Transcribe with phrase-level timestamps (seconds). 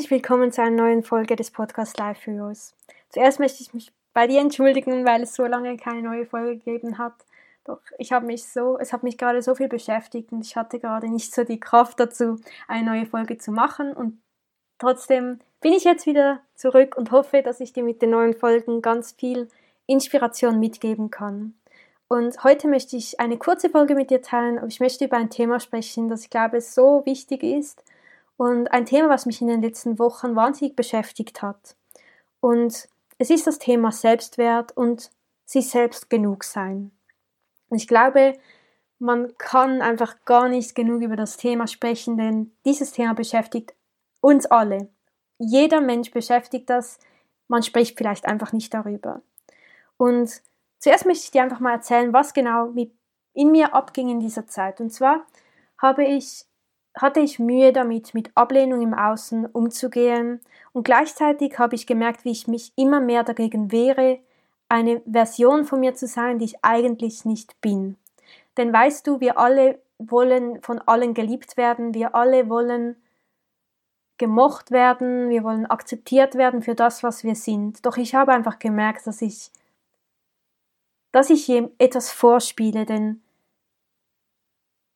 [0.00, 2.74] Herzlich willkommen zu einer neuen Folge des Podcast Life Heroes.
[3.10, 6.96] Zuerst möchte ich mich bei dir entschuldigen, weil es so lange keine neue Folge gegeben
[6.96, 7.12] hat.
[7.66, 10.78] Doch ich habe mich so, es hat mich gerade so viel beschäftigt und ich hatte
[10.78, 13.92] gerade nicht so die Kraft dazu, eine neue Folge zu machen.
[13.92, 14.22] Und
[14.78, 18.80] trotzdem bin ich jetzt wieder zurück und hoffe, dass ich dir mit den neuen Folgen
[18.80, 19.48] ganz viel
[19.84, 21.52] Inspiration mitgeben kann.
[22.08, 25.28] Und heute möchte ich eine kurze Folge mit dir teilen, aber ich möchte über ein
[25.28, 27.84] Thema sprechen, das ich glaube so wichtig ist
[28.40, 31.76] und ein Thema, was mich in den letzten Wochen wahnsinnig beschäftigt hat.
[32.40, 32.88] Und
[33.18, 35.10] es ist das Thema Selbstwert und
[35.44, 36.90] sich selbst genug sein.
[37.68, 38.38] Und ich glaube,
[38.98, 43.74] man kann einfach gar nicht genug über das Thema sprechen, denn dieses Thema beschäftigt
[44.22, 44.88] uns alle.
[45.36, 46.98] Jeder Mensch beschäftigt das,
[47.46, 49.20] man spricht vielleicht einfach nicht darüber.
[49.98, 50.40] Und
[50.78, 52.72] zuerst möchte ich dir einfach mal erzählen, was genau
[53.34, 54.80] in mir abging in dieser Zeit.
[54.80, 55.26] Und zwar
[55.76, 56.46] habe ich
[56.94, 60.40] hatte ich Mühe damit, mit Ablehnung im Außen umzugehen
[60.72, 64.18] und gleichzeitig habe ich gemerkt, wie ich mich immer mehr dagegen wehre,
[64.68, 67.96] eine Version von mir zu sein, die ich eigentlich nicht bin.
[68.56, 72.96] Denn weißt du, wir alle wollen von allen geliebt werden, wir alle wollen
[74.18, 77.84] gemocht werden, wir wollen akzeptiert werden für das, was wir sind.
[77.86, 79.50] Doch ich habe einfach gemerkt, dass ich,
[81.12, 83.22] dass ich etwas vorspiele, denn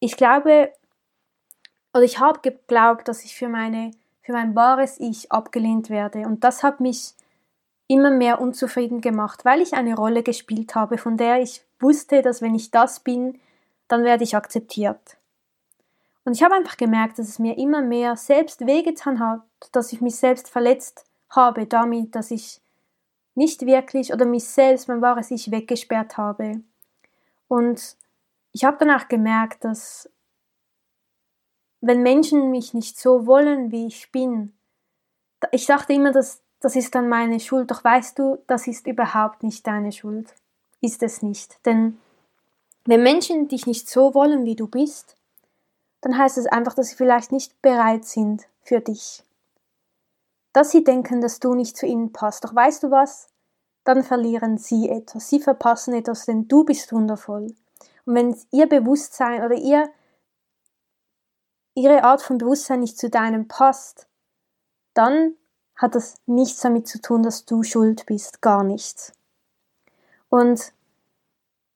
[0.00, 0.72] ich glaube,
[1.92, 3.92] oder ich habe geglaubt, dass ich für meine
[4.22, 7.14] für mein wahres Ich abgelehnt werde und das hat mich
[7.88, 12.40] immer mehr unzufrieden gemacht, weil ich eine Rolle gespielt habe, von der ich wusste, dass
[12.40, 13.40] wenn ich das bin,
[13.88, 15.16] dann werde ich akzeptiert.
[16.24, 19.40] Und ich habe einfach gemerkt, dass es mir immer mehr selbst wehgetan hat,
[19.72, 22.60] dass ich mich selbst verletzt habe damit, dass ich
[23.34, 26.60] nicht wirklich oder mich selbst, mein wahres Ich weggesperrt habe.
[27.48, 27.96] Und
[28.52, 30.08] ich habe danach gemerkt, dass
[31.80, 34.52] wenn Menschen mich nicht so wollen, wie ich bin,
[35.52, 39.42] ich dachte immer, dass das ist dann meine Schuld, doch weißt du, das ist überhaupt
[39.42, 40.34] nicht deine Schuld.
[40.82, 41.64] Ist es nicht.
[41.64, 41.98] Denn
[42.84, 45.16] wenn Menschen dich nicht so wollen, wie du bist,
[46.02, 49.22] dann heißt es einfach, dass sie vielleicht nicht bereit sind für dich.
[50.52, 52.44] Dass sie denken, dass du nicht zu ihnen passt.
[52.44, 53.28] Doch weißt du was?
[53.84, 55.28] Dann verlieren sie etwas.
[55.28, 57.54] Sie verpassen etwas, denn du bist wundervoll.
[58.04, 59.90] Und wenn ihr Bewusstsein oder ihr
[61.74, 64.08] ihre Art von Bewusstsein nicht zu deinem passt,
[64.94, 65.34] dann
[65.76, 69.12] hat das nichts damit zu tun, dass du schuld bist, gar nichts.
[70.28, 70.72] Und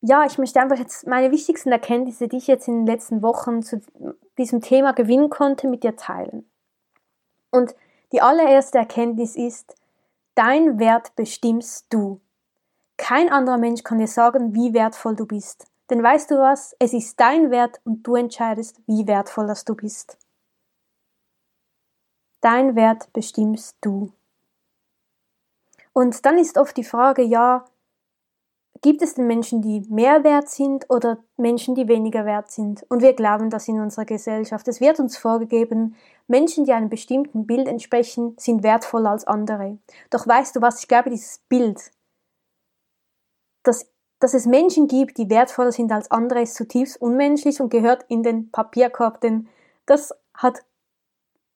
[0.00, 3.62] ja, ich möchte einfach jetzt meine wichtigsten Erkenntnisse, die ich jetzt in den letzten Wochen
[3.62, 3.82] zu
[4.38, 6.48] diesem Thema gewinnen konnte, mit dir teilen.
[7.50, 7.74] Und
[8.12, 9.74] die allererste Erkenntnis ist,
[10.34, 12.20] dein Wert bestimmst du.
[12.96, 15.66] Kein anderer Mensch kann dir sagen, wie wertvoll du bist.
[15.90, 16.74] Denn weißt du was?
[16.78, 20.16] Es ist dein Wert und du entscheidest, wie wertvoll das du bist.
[22.40, 24.12] Dein Wert bestimmst du.
[25.92, 27.64] Und dann ist oft die Frage, ja,
[28.80, 32.86] gibt es denn Menschen, die mehr wert sind oder Menschen, die weniger wert sind?
[32.88, 34.68] Und wir glauben das in unserer Gesellschaft.
[34.68, 35.96] Es wird uns vorgegeben,
[36.28, 39.78] Menschen, die einem bestimmten Bild entsprechen, sind wertvoller als andere.
[40.10, 40.80] Doch weißt du was?
[40.80, 41.90] Ich glaube, dieses Bild,
[43.64, 43.89] das
[44.20, 48.22] dass es Menschen gibt, die wertvoller sind als andere, ist zutiefst unmenschlich und gehört in
[48.22, 49.48] den Papierkorb, denn
[49.86, 50.62] das hat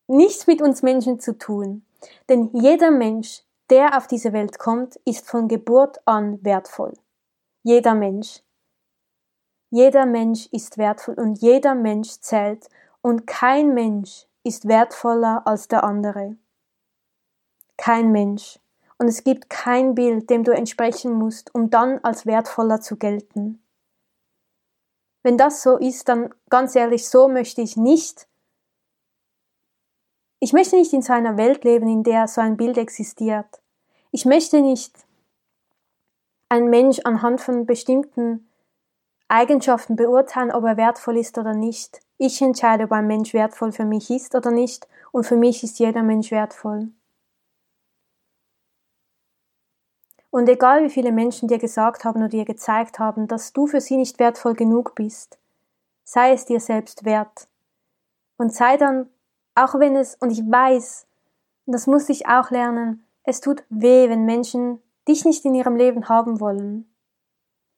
[0.09, 1.85] nichts mit uns Menschen zu tun.
[2.29, 6.95] Denn jeder Mensch, der auf diese Welt kommt, ist von Geburt an wertvoll.
[7.63, 8.43] Jeder Mensch.
[9.71, 12.69] Jeder Mensch ist wertvoll und jeder Mensch zählt
[13.03, 16.37] und kein Mensch ist wertvoller als der andere.
[17.77, 18.61] Kein Mensch
[18.99, 23.63] und es gibt kein Bild, dem du entsprechen musst, um dann als wertvoller zu gelten.
[25.23, 28.29] Wenn das so ist, dann ganz ehrlich, so möchte ich nicht.
[30.39, 33.63] Ich möchte nicht in so einer Welt leben, in der so ein Bild existiert.
[34.11, 34.95] Ich möchte nicht
[36.51, 38.49] ein Mensch anhand von bestimmten
[39.29, 42.01] Eigenschaften beurteilen, ob er wertvoll ist oder nicht.
[42.19, 45.79] Ich entscheide, ob ein Mensch wertvoll für mich ist oder nicht, und für mich ist
[45.79, 46.91] jeder Mensch wertvoll.
[50.35, 53.81] Und egal wie viele Menschen dir gesagt haben oder dir gezeigt haben, dass du für
[53.81, 55.39] sie nicht wertvoll genug bist,
[56.03, 57.47] sei es dir selbst wert.
[58.37, 59.09] Und sei dann,
[59.55, 61.07] auch wenn es, und ich weiß,
[61.67, 63.07] das muss ich auch lernen.
[63.23, 66.93] Es tut weh, wenn Menschen dich nicht in ihrem Leben haben wollen.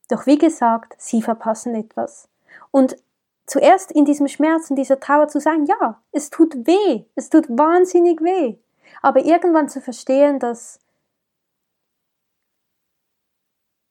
[0.09, 2.27] Doch wie gesagt, sie verpassen etwas.
[2.71, 2.97] Und
[3.45, 7.51] zuerst in diesem Schmerz und dieser Trauer zu sein, ja, es tut weh, es tut
[7.51, 8.57] wahnsinnig weh.
[9.03, 10.81] Aber irgendwann zu verstehen, dass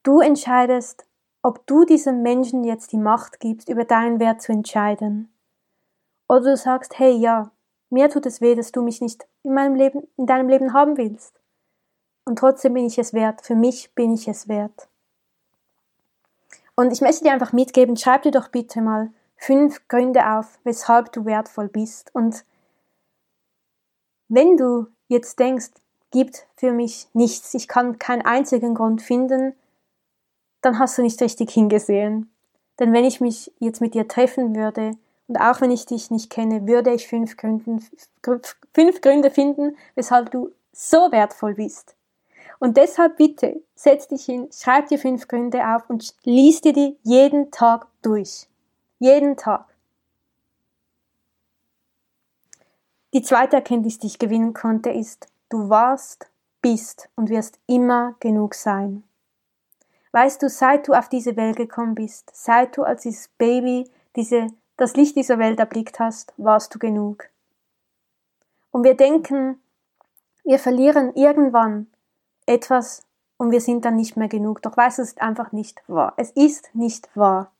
[0.05, 1.05] du entscheidest,
[1.41, 5.31] ob du diesem Menschen jetzt die Macht gibst, über deinen Wert zu entscheiden.
[6.27, 7.51] Oder du sagst, hey, ja,
[7.89, 10.97] mir tut es weh, dass du mich nicht in meinem Leben, in deinem Leben haben
[10.97, 11.39] willst.
[12.25, 13.41] Und trotzdem bin ich es wert.
[13.41, 14.87] Für mich bin ich es wert.
[16.75, 21.11] Und ich möchte dir einfach mitgeben, schreib dir doch bitte mal fünf Gründe auf, weshalb
[21.13, 22.13] du wertvoll bist.
[22.13, 22.43] Und
[24.27, 25.71] wenn du jetzt denkst,
[26.11, 29.53] gibt für mich nichts, ich kann keinen einzigen Grund finden,
[30.65, 32.31] dann hast du nicht richtig hingesehen.
[32.79, 34.91] Denn wenn ich mich jetzt mit dir treffen würde,
[35.27, 37.83] und auch wenn ich dich nicht kenne, würde ich fünf, Gründen,
[38.73, 41.95] fünf Gründe finden, weshalb du so wertvoll bist.
[42.59, 46.97] Und deshalb bitte, setz dich hin, schreib dir fünf Gründe auf und lies dir die
[47.03, 48.47] jeden Tag durch.
[48.99, 49.65] Jeden Tag.
[53.13, 56.29] Die zweite Erkenntnis, die ich gewinnen konnte, ist, du warst,
[56.61, 59.03] bist und wirst immer genug sein.
[60.15, 64.47] Weißt du, seit du auf diese Welt gekommen bist, seit du als dieses Baby diese
[64.77, 67.25] das Licht dieser Welt erblickt hast, warst du genug.
[68.71, 69.61] Und wir denken,
[70.45, 71.87] wir verlieren irgendwann
[72.45, 73.03] etwas
[73.35, 74.61] und wir sind dann nicht mehr genug.
[74.61, 76.13] Doch weißt du, es ist einfach nicht wahr.
[76.15, 77.51] Es ist nicht wahr.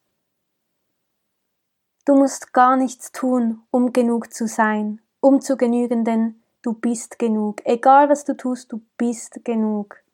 [2.05, 7.19] Du musst gar nichts tun, um genug zu sein, um zu genügen, denn du bist
[7.19, 7.65] genug.
[7.65, 10.04] Egal was du tust, du bist genug.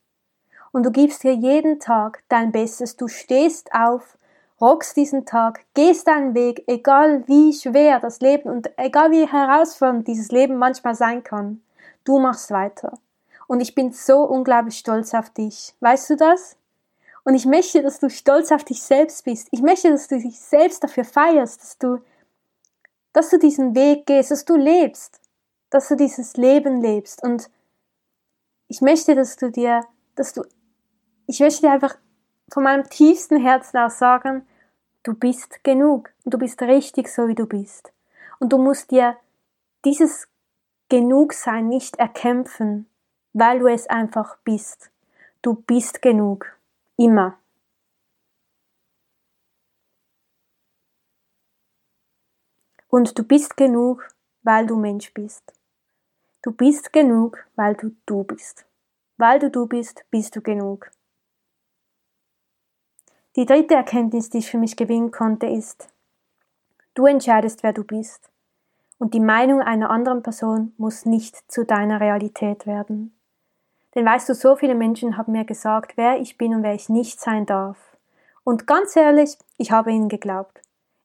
[0.72, 2.96] Und du gibst dir jeden Tag dein Bestes.
[2.96, 4.18] Du stehst auf
[4.62, 10.08] rockst diesen Tag, gehst deinen Weg, egal wie schwer das Leben und egal wie herausfordernd
[10.08, 11.62] dieses Leben manchmal sein kann.
[12.04, 12.94] Du machst weiter.
[13.48, 15.76] Und ich bin so unglaublich stolz auf dich.
[15.80, 16.56] Weißt du das?
[17.24, 19.48] Und ich möchte, dass du stolz auf dich selbst bist.
[19.52, 22.00] Ich möchte, dass du dich selbst dafür feierst, dass du,
[23.14, 25.20] dass du diesen Weg gehst, dass du lebst,
[25.70, 27.22] dass du dieses Leben lebst.
[27.24, 27.50] Und
[28.68, 29.84] ich möchte, dass du dir,
[30.16, 30.44] dass du,
[31.28, 31.96] ich möchte dir einfach
[32.52, 34.46] von meinem tiefsten Herzen aus sagen,
[35.04, 37.92] Du bist genug und du bist richtig so, wie du bist.
[38.40, 39.18] Und du musst dir
[39.84, 40.28] dieses
[40.90, 42.88] Genugsein nicht erkämpfen,
[43.34, 44.92] weil du es einfach bist.
[45.42, 46.56] Du bist genug.
[46.98, 47.40] Immer.
[52.88, 54.08] Und du bist genug,
[54.44, 55.52] weil du Mensch bist.
[56.44, 58.68] Du bist genug, weil du du bist.
[59.18, 60.92] Weil du du bist, bist du genug.
[63.38, 65.88] Die dritte Erkenntnis, die ich für mich gewinnen konnte, ist,
[66.96, 68.30] du entscheidest, wer du bist.
[69.00, 73.16] Und die Meinung einer anderen Person muss nicht zu deiner Realität werden.
[73.96, 76.90] Denn weißt du, so viele Menschen haben mir gesagt, wer ich bin und wer ich
[76.90, 77.78] nicht sein darf.
[78.44, 80.62] Und ganz ehrlich, ich habe ihnen geglaubt.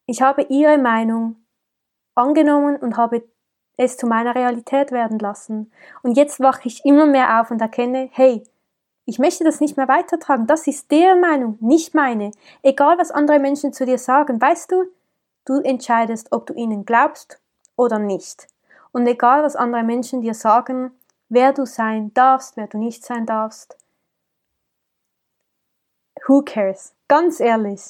[0.06, 1.36] Ich habe ihre Meinung
[2.14, 3.22] angenommen und habe
[3.76, 5.70] es zu meiner Realität werden lassen.
[6.02, 8.42] Und jetzt wache ich immer mehr auf und erkenne, hey,
[9.06, 10.48] ich möchte das nicht mehr weitertragen.
[10.48, 12.32] Das ist deren Meinung, nicht meine.
[12.62, 14.84] Egal, was andere Menschen zu dir sagen, weißt du,
[15.44, 17.40] du entscheidest, ob du ihnen glaubst
[17.76, 18.48] oder nicht.
[18.90, 20.90] Und egal, was andere Menschen dir sagen,
[21.28, 23.76] wer du sein darfst, wer du nicht sein darfst,
[26.26, 26.92] who cares?
[27.06, 27.80] Ganz ehrlich,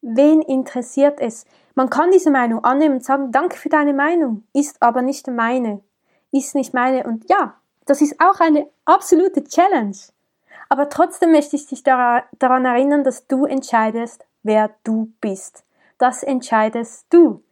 [0.00, 1.44] wen interessiert es?
[1.74, 5.82] Man kann diese Meinung annehmen und sagen, danke für deine Meinung, ist aber nicht meine,
[6.30, 7.04] ist nicht meine.
[7.04, 9.96] Und ja, das ist auch eine absolute Challenge.
[10.68, 15.64] Aber trotzdem möchte ich dich daran erinnern, dass du entscheidest, wer du bist.
[15.98, 17.42] Das entscheidest du.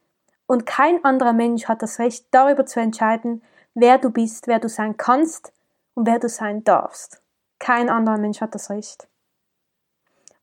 [0.45, 3.41] Und kein anderer Mensch hat das Recht, darüber zu entscheiden,
[3.73, 5.53] wer du bist, wer du sein kannst
[5.93, 7.21] und wer du sein darfst.
[7.59, 9.07] Kein anderer Mensch hat das Recht.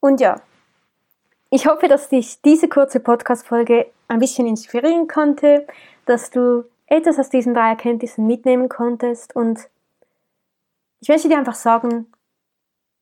[0.00, 0.40] Und ja,
[1.50, 5.66] ich hoffe, dass dich diese kurze Podcast-Folge ein bisschen inspirieren konnte,
[6.06, 9.68] dass du etwas aus diesen drei Erkenntnissen mitnehmen konntest und
[11.00, 12.12] ich möchte dir einfach sagen,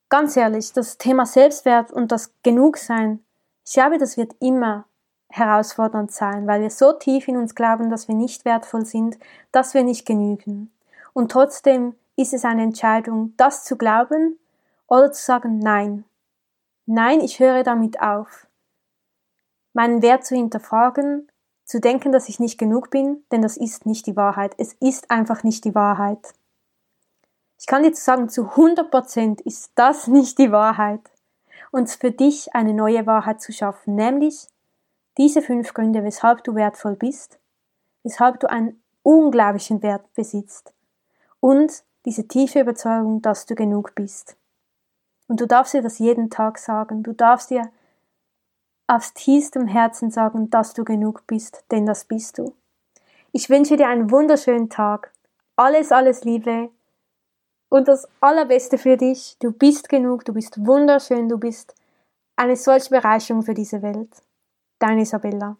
[0.09, 3.23] Ganz ehrlich, das Thema Selbstwert und das Genugsein,
[3.63, 4.85] ich glaube, das wird immer
[5.29, 9.19] herausfordernd sein, weil wir so tief in uns glauben, dass wir nicht wertvoll sind,
[9.51, 10.71] dass wir nicht genügen.
[11.13, 14.39] Und trotzdem ist es eine Entscheidung, das zu glauben
[14.87, 16.05] oder zu sagen, nein.
[16.87, 18.47] Nein, ich höre damit auf.
[19.73, 21.31] Meinen Wert zu hinterfragen,
[21.65, 24.55] zu denken, dass ich nicht genug bin, denn das ist nicht die Wahrheit.
[24.57, 26.33] Es ist einfach nicht die Wahrheit.
[27.59, 31.01] Ich kann dir sagen, zu 100% ist das nicht die Wahrheit.
[31.71, 34.47] Und für dich eine neue Wahrheit zu schaffen, nämlich
[35.17, 37.37] diese fünf Gründe, weshalb du wertvoll bist,
[38.03, 40.73] weshalb du einen unglaublichen Wert besitzt
[41.41, 44.37] und diese tiefe Überzeugung, dass du genug bist.
[45.27, 47.03] Und du darfst dir das jeden Tag sagen.
[47.03, 47.69] Du darfst dir
[48.87, 52.55] aus tiefstem Herzen sagen, dass du genug bist, denn das bist du.
[53.31, 55.11] Ich wünsche dir einen wunderschönen Tag.
[55.55, 56.71] Alles, alles Liebe
[57.69, 59.37] und das Allerbeste für dich.
[59.39, 61.75] Du bist genug, du bist wunderschön, du bist
[62.35, 64.09] eine solche Bereicherung für diese Welt.
[64.79, 65.57] Deine Isabella.